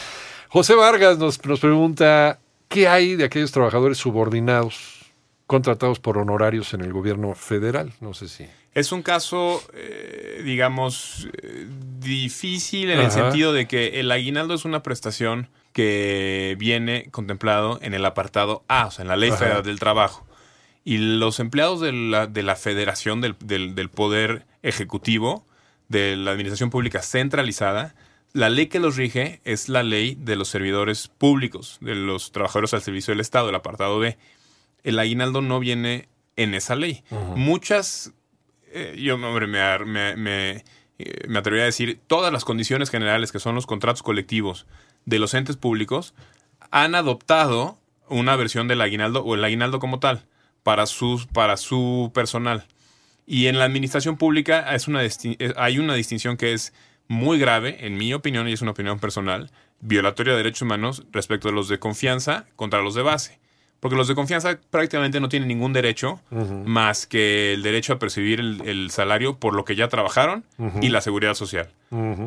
José 0.50 0.75
Vargas 0.75 1.18
nos, 1.18 1.44
nos 1.46 1.60
pregunta, 1.60 2.40
¿qué 2.68 2.88
hay 2.88 3.16
de 3.16 3.24
aquellos 3.24 3.52
trabajadores 3.52 3.98
subordinados 3.98 5.12
contratados 5.48 6.00
por 6.00 6.18
honorarios 6.18 6.74
en 6.74 6.81
el 6.81 6.94
gobierno 6.94 7.34
federal? 7.36 7.92
No 8.02 8.14
sé 8.14 8.28
si... 8.28 8.48
Es 8.74 8.92
un 8.92 9.04
caso, 9.04 9.62
eh, 9.75 10.42
digamos, 10.44 11.28
difícil 12.03 12.89
en 12.91 13.00
el 13.00 13.11
sentido 13.11 13.53
de 13.53 13.67
que 13.67 14.00
el 14.00 14.11
aguinaldo 14.11 14.53
es 14.53 14.65
una 14.65 14.83
prestación 14.83 15.50
que 15.71 16.55
viene 16.59 17.07
contemplado 17.11 17.79
en 17.81 17.94
el 17.94 18.05
apartado 18.05 18.63
A, 18.67 18.85
o 18.88 18.91
sea, 18.91 19.03
en 19.03 19.09
la 19.09 19.15
Ley 19.15 19.29
Ajá. 19.29 19.39
Federal 19.39 19.63
del 19.63 19.79
Trabajo. 19.79 20.25
Y 20.86 20.98
los 20.98 21.39
empleados 21.39 21.79
de 21.81 21.91
la, 21.93 22.27
de 22.27 22.43
la 22.43 22.55
federación 22.55 23.22
del, 23.22 23.36
del- 23.39 23.74
del 23.74 23.89
Poder 23.89 24.45
Ejecutivo, 24.62 25.45
de 25.89 26.15
la 26.15 26.31
Administración 26.31 26.69
Pública 26.69 27.01
centralizada, 27.01 27.95
la 28.33 28.50
ley 28.50 28.67
que 28.67 28.79
los 28.79 28.95
rige 28.98 29.41
es 29.45 29.69
la 29.69 29.83
ley 29.83 30.15
de 30.19 30.36
los 30.36 30.48
servidores 30.50 31.07
públicos, 31.07 31.77
de 31.81 31.95
los 31.95 32.31
trabajadores 32.31 32.74
al 32.74 32.81
servicio 32.81 33.12
del 33.13 33.19
Estado, 33.22 33.50
el 33.50 33.55
apartado 33.55 34.00
B. 34.00 34.17
El 34.83 34.98
aguinaldo 35.00 35.41
no 35.41 35.60
viene 35.60 36.07
en 36.36 36.53
esa 36.55 36.75
ley. 36.75 37.03
Muchas 37.36 38.12
eh, 38.72 38.95
yo 39.00 39.15
hombre, 39.15 39.45
me, 39.48 39.60
ar- 39.60 39.86
me, 39.86 40.15
me, 40.15 40.63
eh, 41.05 41.27
me 41.27 41.39
atrevería 41.39 41.63
a 41.63 41.67
decir, 41.67 42.00
todas 42.07 42.31
las 42.31 42.45
condiciones 42.45 42.89
generales 42.89 43.31
que 43.31 43.39
son 43.39 43.55
los 43.55 43.65
contratos 43.65 44.03
colectivos 44.03 44.65
de 45.05 45.19
los 45.19 45.33
entes 45.33 45.57
públicos 45.57 46.13
han 46.72 46.95
adoptado 46.95 47.77
una 48.10 48.36
versión 48.36 48.67
del 48.67 48.81
aguinaldo 48.81 49.24
o 49.24 49.36
el 49.36 49.43
aguinaldo 49.43 49.79
como 49.79 50.00
tal 50.00 50.25
para, 50.63 50.86
sus, 50.86 51.27
para 51.27 51.57
su 51.57 52.12
personal. 52.13 52.65
Y 53.25 53.48
en 53.48 53.57
la 53.57 53.65
administración 53.65 54.17
pública 54.17 54.74
es 54.74 54.88
una 54.88 55.03
eh, 55.03 55.53
hay 55.55 55.79
una 55.79 55.93
distinción 55.93 56.38
que 56.38 56.53
es 56.53 56.74
muy 57.07 57.38
grave, 57.38 57.86
en 57.86 57.98
mi 57.98 58.13
opinión, 58.13 58.48
y 58.48 58.53
es 58.53 58.62
una 58.62 58.72
opinión 58.72 59.00
personal, 59.00 59.51
violatoria 59.81 60.33
de 60.33 60.38
derechos 60.38 60.63
humanos 60.63 61.03
respecto 61.12 61.50
de 61.50 61.53
los 61.53 61.67
de 61.67 61.79
confianza 61.79 62.45
contra 62.55 62.81
los 62.81 62.95
de 62.95 63.01
base. 63.01 63.39
Porque 63.84 63.96
los 63.98 64.08
de 64.08 64.16
confianza 64.16 64.58
prácticamente 64.72 65.20
no 65.20 65.28
tienen 65.30 65.48
ningún 65.50 65.74
derecho 65.74 66.20
más 66.66 67.06
que 67.06 67.54
el 67.54 67.62
derecho 67.63 67.94
a 67.94 68.00
percibir 68.00 68.40
el, 68.40 68.62
el 68.66 68.90
salario 68.92 69.38
por 69.38 69.54
lo 69.54 69.66
que 69.66 69.75
ya 69.75 69.90
trabajaron 69.90 70.44
y 70.82 70.88
la 70.90 71.02
seguridad 71.02 71.34
social. 71.36 71.70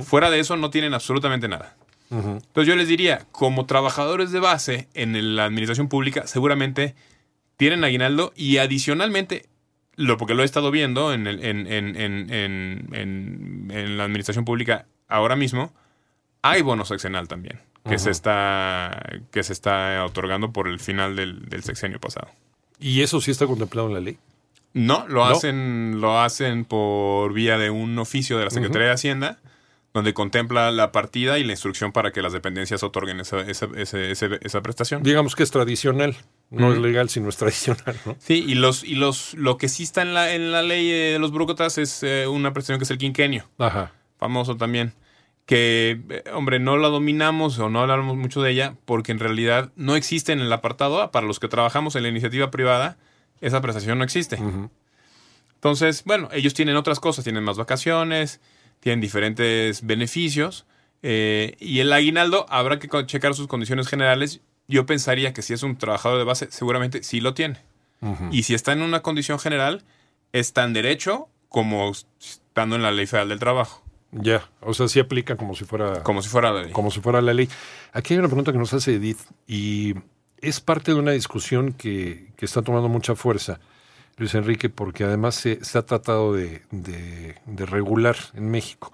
Fuera 0.03 0.31
de 0.31 0.39
eso 0.39 0.57
no 0.57 0.71
tienen 0.71 0.93
absolutamente 0.95 1.49
nada. 1.49 1.75
Entonces 2.11 2.69
yo 2.69 2.77
les 2.77 2.87
diría, 2.87 3.27
como 3.33 3.67
trabajadores 3.67 4.31
de 4.31 4.39
base 4.39 4.87
en 4.95 5.35
la 5.35 5.45
administración 5.47 5.89
pública, 5.89 6.27
seguramente 6.27 6.95
tienen 7.57 7.83
aguinaldo 7.85 8.33
y 8.37 8.59
adicionalmente, 8.59 9.47
lo, 9.97 10.17
porque 10.19 10.35
lo 10.35 10.43
he 10.43 10.45
estado 10.45 10.71
viendo 10.71 11.13
en, 11.15 11.27
el- 11.27 11.43
en, 11.43 11.67
la 13.97 14.05
administración 14.05 14.45
pública 14.45 14.87
ahora 15.09 15.37
mismo, 15.37 15.73
hay 16.43 16.63
bono 16.63 16.85
sexenal 16.85 17.29
también, 17.29 17.61
que, 17.89 17.99
se, 17.99 18.11
está, 18.11 19.05
que 19.31 19.43
se 19.43 19.53
está 19.53 20.05
otorgando 20.05 20.53
por 20.53 20.69
el 20.69 20.79
final 20.81 21.17
del, 21.17 21.49
del 21.49 21.63
sexenio 21.63 21.99
pasado. 22.01 22.29
¿Y 22.79 23.03
eso 23.03 23.21
sí 23.21 23.31
está 23.31 23.47
contemplado 23.47 23.89
en 23.89 23.95
la 23.95 24.01
ley? 24.01 24.19
No, 24.75 25.07
lo 25.09 25.25
No. 25.25 25.25
hacen, 25.27 26.01
lo 26.01 26.21
hacen 26.21 26.65
por 26.65 27.33
vía 27.33 27.57
de 27.59 27.71
un 27.71 27.99
oficio 27.99 28.37
de 28.39 28.45
la 28.45 28.51
Secretaría 28.51 28.89
de 28.89 28.93
Hacienda, 28.95 29.39
donde 29.95 30.13
contempla 30.13 30.71
la 30.73 30.93
partida 30.93 31.39
y 31.39 31.45
la 31.45 31.53
instrucción 31.53 31.91
para 31.93 32.11
que 32.13 32.21
las 32.21 32.35
dependencias 32.35 32.83
otorguen 32.83 33.19
esa, 33.21 33.41
esa, 33.41 33.67
ese- 33.77 34.13
esa 34.43 34.61
prestación. 34.61 35.03
Digamos 35.03 35.35
que 35.35 35.43
es 35.43 35.51
tradicional. 35.51 36.15
No 36.51 36.71
es 36.73 36.79
legal, 36.79 37.09
sino 37.09 37.31
es 37.31 37.37
tradicional, 37.39 37.97
¿no? 38.05 38.15
Sí, 38.19 38.45
y 38.47 38.55
los 38.57 38.85
y 38.85 38.95
los 38.97 39.33
lo 39.33 39.57
que 39.57 39.69
sí 39.69 39.85
está 39.85 40.03
en 40.03 40.13
la 40.13 40.35
en 40.35 40.53
la 40.53 40.63
ley 40.63 40.89
de 40.91 41.19
los 41.19 41.33
burócratas 41.33 41.79
es 41.79 42.03
eh, 42.03 42.27
una 42.27 42.53
prestación 42.53 42.79
que 42.79 42.85
es 42.85 42.91
el 42.91 42.99
quinquenio, 42.99 43.49
Ajá. 43.59 43.93
famoso 44.19 44.57
también, 44.59 44.93
que 45.47 46.01
eh, 46.11 46.25
hombre, 46.35 46.59
no 46.59 46.77
la 46.77 46.89
dominamos 46.89 47.59
o 47.59 47.71
no 47.71 47.81
hablamos 47.81 48.17
mucho 48.17 48.43
de 48.43 48.51
ella 48.51 48.75
porque 48.85 49.13
en 49.13 49.21
realidad 49.21 49.73
no 49.77 49.97
existe 49.97 50.33
en 50.33 50.41
el 50.41 50.53
apartado 50.53 51.01
A 51.01 51.13
para 51.13 51.27
los 51.27 51.41
que 51.41 51.49
trabajamos 51.49 51.97
en 51.97 52.03
la 52.03 52.09
iniciativa 52.09 52.51
privada, 52.51 52.99
esa 53.41 53.61
prestación 53.61 53.99
no 53.99 54.05
existe. 54.05 54.39
Entonces, 55.55 56.05
bueno, 56.05 56.29
ellos 56.33 56.53
tienen 56.55 56.77
otras 56.77 57.01
cosas, 57.01 57.25
tienen 57.25 57.45
más 57.45 57.57
vacaciones, 57.57 58.41
tienen 58.81 59.01
diferentes 59.01 59.87
beneficios. 59.87 60.67
eh, 61.03 61.57
y 61.61 61.79
el 61.81 61.93
aguinaldo 61.93 62.47
habrá 62.49 62.79
que 62.79 62.89
checar 63.07 63.35
sus 63.35 63.47
condiciones 63.47 63.89
generales. 63.89 64.41
Yo 64.69 64.85
pensaría 64.85 65.33
que 65.33 65.43
si 65.43 65.53
es 65.53 65.63
un 65.63 65.77
trabajador 65.77 66.19
de 66.19 66.25
base, 66.25 66.49
seguramente 66.51 67.03
sí 67.03 67.21
lo 67.21 67.35
tiene. 67.35 67.61
Y 68.31 68.45
si 68.45 68.55
está 68.55 68.73
en 68.73 68.83
una 68.83 69.01
condición 69.01 69.39
general, 69.39 69.83
es 70.33 70.53
tan 70.53 70.73
derecho 70.73 71.29
como 71.49 71.91
estando 71.91 72.77
en 72.77 72.83
la 72.83 72.91
ley 72.91 73.07
federal 73.07 73.29
del 73.31 73.39
trabajo, 73.39 73.83
Ya. 74.13 74.49
O 74.61 74.73
sea, 74.75 74.89
sí 74.89 75.01
aplica 75.01 75.37
como 75.37 75.55
si 75.55 75.65
fuera. 75.65 76.03
como 76.03 76.23
si 76.23 76.29
fuera 76.29 76.53
la 76.53 76.63
ley. 76.63 76.73
como 76.73 76.91
si 76.91 77.01
fuera 77.01 77.21
la 77.21 77.35
ley. 77.35 77.49
Aquí 77.93 78.15
hay 78.15 78.19
una 78.19 78.29
pregunta 78.29 78.53
que 78.53 78.59
nos 78.59 78.73
hace 78.73 78.95
Edith 78.95 79.19
y 79.47 79.95
es 80.41 80.61
parte 80.61 80.93
de 80.93 80.99
una 80.99 81.13
discusión 81.13 81.73
que, 81.73 82.33
que 82.37 82.45
está 82.45 82.63
tomando 82.63 82.89
mucha 82.89 83.15
fuerza, 83.17 83.59
Luis 84.17 84.35
Enrique, 84.35 84.69
porque 84.71 85.05
además 85.05 85.35
se, 85.35 85.65
se 85.65 85.77
ha 85.79 85.83
tratado 85.83 86.33
de, 86.35 86.63
de- 86.71 87.35
de 87.47 87.67
regular 87.67 88.17
en 88.35 88.51
México. 88.51 88.93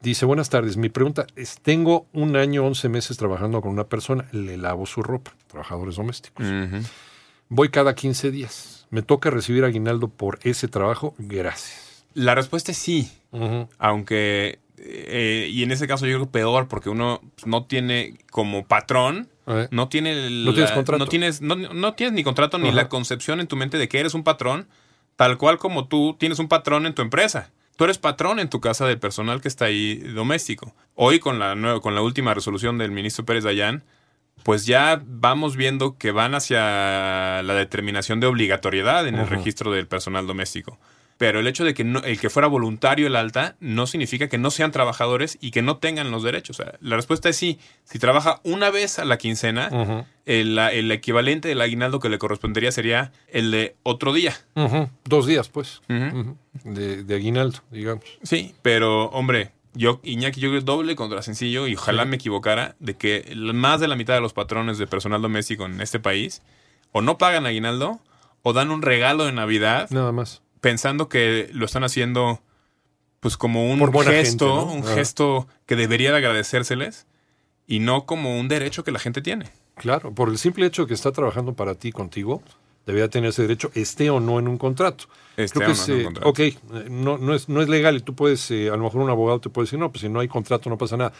Dice, 0.00 0.24
buenas 0.24 0.48
tardes, 0.48 0.76
mi 0.78 0.88
pregunta 0.88 1.26
es, 1.36 1.60
tengo 1.60 2.06
un 2.12 2.34
año, 2.36 2.64
11 2.64 2.88
meses 2.88 3.16
trabajando 3.18 3.60
con 3.60 3.70
una 3.70 3.84
persona, 3.84 4.26
le 4.32 4.56
lavo 4.56 4.86
su 4.86 5.02
ropa, 5.02 5.34
trabajadores 5.46 5.96
domésticos. 5.96 6.46
Voy 7.48 7.68
cada 7.68 7.94
15 7.94 8.30
días, 8.30 8.86
me 8.90 9.02
toca 9.02 9.28
recibir 9.30 9.64
aguinaldo 9.64 10.08
por 10.08 10.38
ese 10.42 10.68
trabajo, 10.68 11.14
gracias. 11.18 11.89
La 12.14 12.34
respuesta 12.34 12.72
es 12.72 12.78
sí. 12.78 13.10
Aunque, 13.78 14.58
eh, 14.78 15.48
y 15.52 15.62
en 15.62 15.70
ese 15.72 15.86
caso 15.86 16.06
yo 16.06 16.16
creo 16.16 16.26
que 16.26 16.32
peor, 16.32 16.68
porque 16.68 16.90
uno 16.90 17.20
no 17.44 17.64
tiene 17.64 18.18
como 18.30 18.64
patrón, 18.66 19.28
Eh, 19.46 19.66
no 19.72 19.88
tiene 19.88 20.30
No 20.30 20.52
tienes 20.54 20.70
contrato. 20.70 20.98
No 21.04 21.08
tienes, 21.08 21.40
no, 21.40 21.56
no 21.56 21.94
tienes 21.94 22.14
ni 22.14 22.22
contrato 22.22 22.58
ni 22.58 22.70
la 22.70 22.88
concepción 22.88 23.40
en 23.40 23.48
tu 23.48 23.56
mente 23.56 23.78
de 23.78 23.88
que 23.88 23.98
eres 23.98 24.14
un 24.14 24.22
patrón, 24.22 24.68
tal 25.16 25.38
cual 25.38 25.58
como 25.58 25.88
tú 25.88 26.16
tienes 26.18 26.38
un 26.38 26.46
patrón 26.48 26.86
en 26.86 26.94
tu 26.94 27.02
empresa. 27.02 27.50
Tú 27.76 27.84
eres 27.84 27.98
patrón 27.98 28.38
en 28.38 28.48
tu 28.48 28.60
casa 28.60 28.86
del 28.86 28.98
personal 28.98 29.40
que 29.40 29.48
está 29.48 29.64
ahí 29.64 29.96
doméstico. 29.96 30.74
Hoy 30.94 31.18
con 31.18 31.38
la 31.38 31.54
nueva, 31.54 31.80
con 31.80 31.94
la 31.94 32.02
última 32.02 32.34
resolución 32.34 32.76
del 32.78 32.90
ministro 32.90 33.24
Pérez 33.24 33.42
Dayán, 33.44 33.82
pues 34.44 34.66
ya 34.66 35.02
vamos 35.04 35.56
viendo 35.56 35.96
que 35.98 36.12
van 36.12 36.34
hacia 36.34 37.42
la 37.42 37.54
determinación 37.54 38.20
de 38.20 38.26
obligatoriedad 38.26 39.08
en 39.08 39.14
el 39.16 39.26
registro 39.26 39.72
del 39.72 39.86
personal 39.86 40.26
doméstico. 40.26 40.78
Pero 41.20 41.38
el 41.38 41.46
hecho 41.46 41.64
de 41.66 41.74
que 41.74 41.84
no- 41.84 41.98
el 42.02 42.18
que 42.18 42.30
fuera 42.30 42.48
voluntario 42.48 43.06
el 43.06 43.14
alta 43.14 43.54
no 43.60 43.86
significa 43.86 44.28
que 44.30 44.38
no 44.38 44.50
sean 44.50 44.72
trabajadores 44.72 45.36
y 45.42 45.50
que 45.50 45.60
no 45.60 45.76
tengan 45.76 46.10
los 46.10 46.22
derechos. 46.22 46.58
O 46.58 46.62
sea, 46.62 46.78
la 46.80 46.96
respuesta 46.96 47.28
es 47.28 47.36
sí. 47.36 47.58
Si 47.84 47.98
trabaja 47.98 48.40
una 48.42 48.70
vez 48.70 48.98
a 48.98 49.04
la 49.04 49.18
quincena, 49.18 50.06
el, 50.24 50.90
equivalente 50.90 51.48
del 51.48 51.60
aguinaldo 51.60 52.00
que 52.00 52.08
le 52.08 52.16
correspondería 52.18 52.72
sería 52.72 53.12
el 53.28 53.50
de 53.50 53.76
otro 53.82 54.14
día. 54.14 54.34
Dos 55.04 55.26
días, 55.26 55.50
pues, 55.50 55.82
de, 55.88 57.04
de 57.04 57.14
aguinaldo, 57.14 57.58
digamos. 57.70 58.04
Sí, 58.22 58.54
pero 58.62 59.04
hombre, 59.10 59.50
yo, 59.74 60.00
Iñaki, 60.02 60.40
yo 60.40 60.48
creo 60.48 60.52
que 60.52 60.58
es 60.60 60.64
doble 60.64 60.96
contra 60.96 61.20
sencillo 61.20 61.66
y 61.66 61.74
ojalá 61.74 62.04
Sí. 62.04 62.08
me 62.08 62.16
equivocara 62.16 62.76
de 62.78 62.94
que 62.96 63.30
más 63.36 63.78
de 63.80 63.88
la 63.88 63.96
mitad 63.96 64.14
de 64.14 64.22
los 64.22 64.32
patrones 64.32 64.78
de 64.78 64.86
personal 64.86 65.20
doméstico 65.20 65.66
en 65.66 65.82
este 65.82 66.00
país 66.00 66.40
o 66.92 67.02
no 67.02 67.18
pagan 67.18 67.44
aguinaldo 67.44 68.00
o 68.42 68.54
dan 68.54 68.70
un 68.70 68.80
regalo 68.80 69.26
de 69.26 69.32
Navidad 69.32 69.88
Nada 69.90 70.12
más. 70.12 70.40
Pensando 70.60 71.08
que 71.08 71.50
lo 71.52 71.66
están 71.66 71.84
haciendo 71.84 72.40
pues 73.20 73.36
como 73.36 73.70
un 73.70 73.78
gesto, 73.78 74.10
gente, 74.10 74.44
¿no? 74.44 74.64
un 74.64 74.84
gesto 74.84 75.46
que 75.66 75.76
debería 75.76 76.10
de 76.10 76.18
agradecérseles 76.18 77.06
y 77.66 77.78
no 77.78 78.06
como 78.06 78.38
un 78.38 78.48
derecho 78.48 78.82
que 78.82 78.92
la 78.92 78.98
gente 78.98 79.20
tiene. 79.20 79.50
Claro, 79.76 80.12
por 80.12 80.28
el 80.28 80.38
simple 80.38 80.66
hecho 80.66 80.82
de 80.82 80.88
que 80.88 80.94
está 80.94 81.12
trabajando 81.12 81.54
para 81.54 81.74
ti, 81.74 81.92
contigo, 81.92 82.42
debería 82.86 83.08
tener 83.08 83.30
ese 83.30 83.42
derecho, 83.42 83.70
esté 83.74 84.10
o 84.10 84.20
no 84.20 84.38
en 84.38 84.48
un 84.48 84.58
contrato. 84.58 85.04
Este, 85.36 85.58
Creo 85.58 85.72
que 85.72 85.72
o 85.72 85.76
no 85.76 85.82
es, 85.82 85.88
en 85.88 85.94
un 85.94 86.00
eh, 86.00 86.04
contrato. 86.04 86.28
ok, 86.28 86.38
eh, 86.38 86.54
no, 86.90 87.18
no, 87.18 87.34
es, 87.34 87.48
no 87.48 87.62
es 87.62 87.68
legal 87.68 87.96
y 87.96 88.00
tú 88.00 88.14
puedes, 88.14 88.50
eh, 88.50 88.68
a 88.68 88.76
lo 88.76 88.84
mejor 88.84 89.02
un 89.02 89.10
abogado 89.10 89.40
te 89.40 89.50
puede 89.50 89.66
decir, 89.66 89.78
no, 89.78 89.90
pues 89.90 90.02
si 90.02 90.08
no 90.08 90.20
hay 90.20 90.28
contrato 90.28 90.68
no 90.70 90.78
pasa 90.78 90.96
nada. 90.96 91.12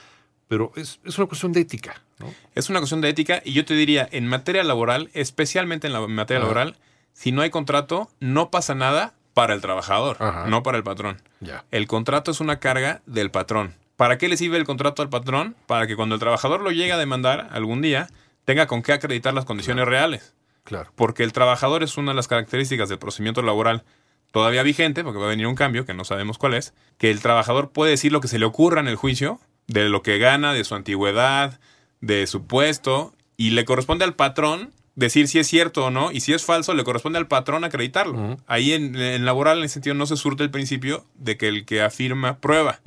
Pero 0.49 0.73
es, 0.75 0.99
es 1.05 1.17
una 1.17 1.29
cuestión 1.29 1.53
de 1.53 1.61
ética, 1.61 2.03
¿no? 2.19 2.27
Es 2.57 2.71
una 2.71 2.81
cuestión 2.81 3.01
de 3.01 3.09
ética 3.09 3.41
y 3.45 3.53
yo 3.53 3.65
te 3.65 3.75
diría, 3.75 4.09
en 4.11 4.27
materia 4.27 4.65
laboral, 4.65 5.09
especialmente 5.15 5.87
en 5.87 5.93
la 5.93 6.05
materia 6.09 6.41
laboral, 6.41 6.77
si 7.13 7.31
no 7.31 7.43
hay 7.43 7.51
contrato, 7.51 8.11
no 8.19 8.51
pasa 8.51 8.75
nada 8.75 9.15
para 9.35 9.55
el 9.55 9.61
trabajador, 9.61 10.17
Ajá. 10.21 10.47
no 10.47 10.63
para 10.63 10.79
el 10.79 10.85
patrón. 10.85 11.23
Ya. 11.41 11.65
El 11.71 11.87
contrato 11.87 12.31
es 12.31 12.41
una 12.41 12.59
carga 12.59 13.03
del 13.07 13.31
patrón. 13.31 13.75
¿Para 13.97 14.19
qué 14.19 14.29
le 14.29 14.37
sirve 14.37 14.57
el 14.57 14.65
contrato 14.65 15.03
al 15.03 15.09
patrón? 15.11 15.57
Para 15.67 15.87
que 15.87 15.97
cuando 15.97 16.15
el 16.15 16.21
trabajador 16.21 16.63
lo 16.63 16.71
llegue 16.71 16.93
a 16.93 16.99
demandar 16.99 17.49
algún 17.53 17.83
día, 17.83 18.09
tenga 18.45 18.67
con 18.67 18.83
qué 18.83 18.93
acreditar 18.93 19.35
las 19.35 19.45
condiciones 19.45 19.87
reales. 19.87 20.35
Claro. 20.65 20.91
Porque 20.95 21.23
el 21.23 21.33
trabajador 21.33 21.83
es 21.83 21.97
una 21.97 22.13
de 22.13 22.17
las 22.17 22.29
características 22.29 22.89
del 22.89 22.99
procedimiento 22.99 23.43
laboral 23.43 23.85
todavía 24.31 24.63
vigente, 24.63 25.03
porque 25.05 25.19
va 25.19 25.27
a 25.27 25.31
venir 25.31 25.47
un 25.47 25.55
cambio 25.55 25.85
que 25.85 25.95
no 25.95 26.05
sabemos 26.05 26.39
cuál 26.39 26.55
es, 26.55 26.73
que 26.99 27.11
el 27.11 27.21
trabajador 27.21 27.71
puede 27.71 27.91
decir 27.91 28.13
lo 28.13 28.21
que 28.21 28.29
se 28.29 28.39
le 28.39 28.45
ocurra 28.45 28.81
en 28.81 28.89
el 28.89 28.97
juicio, 28.97 29.41
de 29.67 29.89
lo 29.89 30.03
que 30.03 30.19
gana, 30.19 30.53
de 30.53 30.65
su 30.65 30.75
antigüedad, 30.75 31.61
de 32.01 32.27
su 32.27 32.47
puesto, 32.47 33.15
y 33.37 33.51
le 33.51 33.65
corresponde 33.65 34.05
al 34.05 34.15
patrón 34.15 34.73
decir 34.95 35.29
si 35.29 35.39
es 35.39 35.47
cierto 35.47 35.87
o 35.87 35.91
no, 35.91 36.13
y 36.13 36.21
si 36.21 36.33
es 36.33 36.45
falso, 36.45 36.75
le 36.75 36.85
corresponde 36.85 37.19
al 37.19 37.27
patrón 37.29 37.65
acreditarlo. 37.65 38.37
Ahí 38.47 38.73
en, 38.73 38.97
en 38.97 39.25
laboral, 39.25 39.59
en 39.59 39.65
ese 39.65 39.75
sentido, 39.75 39.95
no 39.95 40.07
se 40.07 40.17
surte 40.17 40.43
el 40.43 40.51
principio 40.51 41.05
de 41.15 41.37
que 41.37 41.49
el 41.49 41.65
que 41.65 41.83
afirma 41.83 42.39
prueba. 42.39 42.81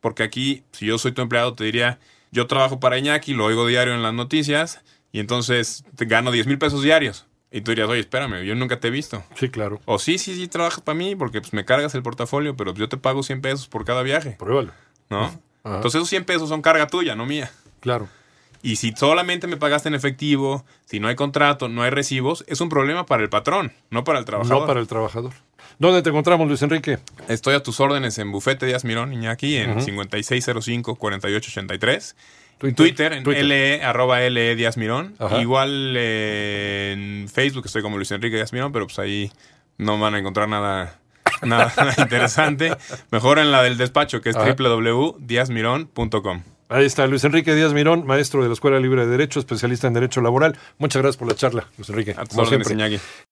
Porque 0.00 0.22
aquí, 0.22 0.62
si 0.72 0.86
yo 0.86 0.98
soy 0.98 1.12
tu 1.12 1.22
empleado, 1.22 1.54
te 1.54 1.64
diría, 1.64 1.98
yo 2.30 2.46
trabajo 2.46 2.80
para 2.80 2.98
Iñaki, 2.98 3.34
lo 3.34 3.46
oigo 3.46 3.66
diario 3.66 3.94
en 3.94 4.02
las 4.02 4.14
noticias, 4.14 4.80
y 5.12 5.20
entonces 5.20 5.84
te 5.96 6.04
gano 6.04 6.30
10 6.30 6.46
mil 6.46 6.58
pesos 6.58 6.82
diarios. 6.82 7.26
Y 7.50 7.62
tú 7.62 7.70
dirías, 7.70 7.88
oye, 7.88 8.00
espérame, 8.00 8.44
yo 8.44 8.54
nunca 8.54 8.78
te 8.78 8.88
he 8.88 8.90
visto. 8.90 9.24
Sí, 9.34 9.48
claro. 9.48 9.80
O 9.86 9.98
sí, 9.98 10.18
sí, 10.18 10.34
sí, 10.34 10.48
trabajas 10.48 10.82
para 10.82 10.98
mí, 10.98 11.16
porque 11.16 11.40
pues, 11.40 11.54
me 11.54 11.64
cargas 11.64 11.94
el 11.94 12.02
portafolio, 12.02 12.56
pero 12.56 12.74
yo 12.74 12.88
te 12.88 12.98
pago 12.98 13.22
100 13.22 13.40
pesos 13.40 13.68
por 13.68 13.84
cada 13.86 14.02
viaje, 14.02 14.36
Pruébalo. 14.38 14.72
¿no? 15.08 15.24
Ajá. 15.24 15.40
Entonces 15.64 15.96
esos 15.96 16.08
100 16.10 16.24
pesos 16.24 16.48
son 16.48 16.62
carga 16.62 16.86
tuya, 16.86 17.14
no 17.14 17.26
mía. 17.26 17.50
Claro. 17.80 18.08
Y 18.62 18.76
si 18.76 18.92
solamente 18.92 19.46
me 19.46 19.56
pagaste 19.56 19.88
en 19.88 19.94
efectivo, 19.94 20.64
si 20.84 20.98
no 21.00 21.08
hay 21.08 21.14
contrato, 21.14 21.68
no 21.68 21.82
hay 21.82 21.90
recibos, 21.90 22.44
es 22.48 22.60
un 22.60 22.68
problema 22.68 23.06
para 23.06 23.22
el 23.22 23.28
patrón, 23.28 23.72
no 23.90 24.02
para 24.04 24.18
el 24.18 24.24
trabajador. 24.24 24.60
No 24.60 24.66
para 24.66 24.80
el 24.80 24.86
trabajador. 24.88 25.32
¿Dónde 25.78 26.02
te 26.02 26.10
encontramos, 26.10 26.48
Luis 26.48 26.60
Enrique? 26.62 26.98
Estoy 27.28 27.54
a 27.54 27.62
tus 27.62 27.78
órdenes 27.78 28.18
en 28.18 28.32
Bufete 28.32 28.66
Díaz 28.66 28.84
Mirón, 28.84 29.12
Iñaki, 29.12 29.58
en 29.58 29.70
Ujú. 29.78 29.80
5605-4883. 29.80 32.14
Twitter. 32.58 32.76
Twitter, 32.76 33.12
en 33.12 33.22
Twitter. 33.22 33.44
LE, 33.44 33.84
arroba 33.84 34.18
LE 34.18 34.56
Díaz 34.56 34.76
Mirón. 34.76 35.14
Ajá. 35.20 35.40
Igual 35.40 35.94
eh, 35.96 36.94
en 36.96 37.28
Facebook 37.28 37.66
estoy 37.66 37.82
como 37.82 37.96
Luis 37.96 38.10
Enrique 38.10 38.34
Díaz 38.34 38.52
Mirón, 38.52 38.72
pero 38.72 38.86
pues 38.86 38.98
ahí 38.98 39.30
no 39.76 39.96
van 40.00 40.16
a 40.16 40.18
encontrar 40.18 40.48
nada, 40.48 40.98
nada, 41.42 41.72
interesante. 41.98 42.76
Mejor 43.12 43.38
en 43.38 43.52
la 43.52 43.62
del 43.62 43.78
despacho, 43.78 44.20
que 44.20 44.30
es 44.30 44.36
www.diazmirón.com. 44.36 46.42
Ahí 46.70 46.84
está 46.84 47.06
Luis 47.06 47.24
Enrique 47.24 47.54
Díaz 47.54 47.72
Mirón, 47.72 48.06
maestro 48.06 48.42
de 48.42 48.48
la 48.48 48.52
Escuela 48.52 48.78
Libre 48.78 49.06
de 49.06 49.10
Derecho, 49.10 49.38
especialista 49.40 49.86
en 49.86 49.94
Derecho 49.94 50.20
Laboral. 50.20 50.58
Muchas 50.76 51.00
gracias 51.00 51.16
por 51.16 51.26
la 51.26 51.34
charla, 51.34 51.66
Luis 51.78 51.88
Enrique. 51.88 52.10
A 52.10 52.26
como 52.26 52.44
siempre. 52.44 52.76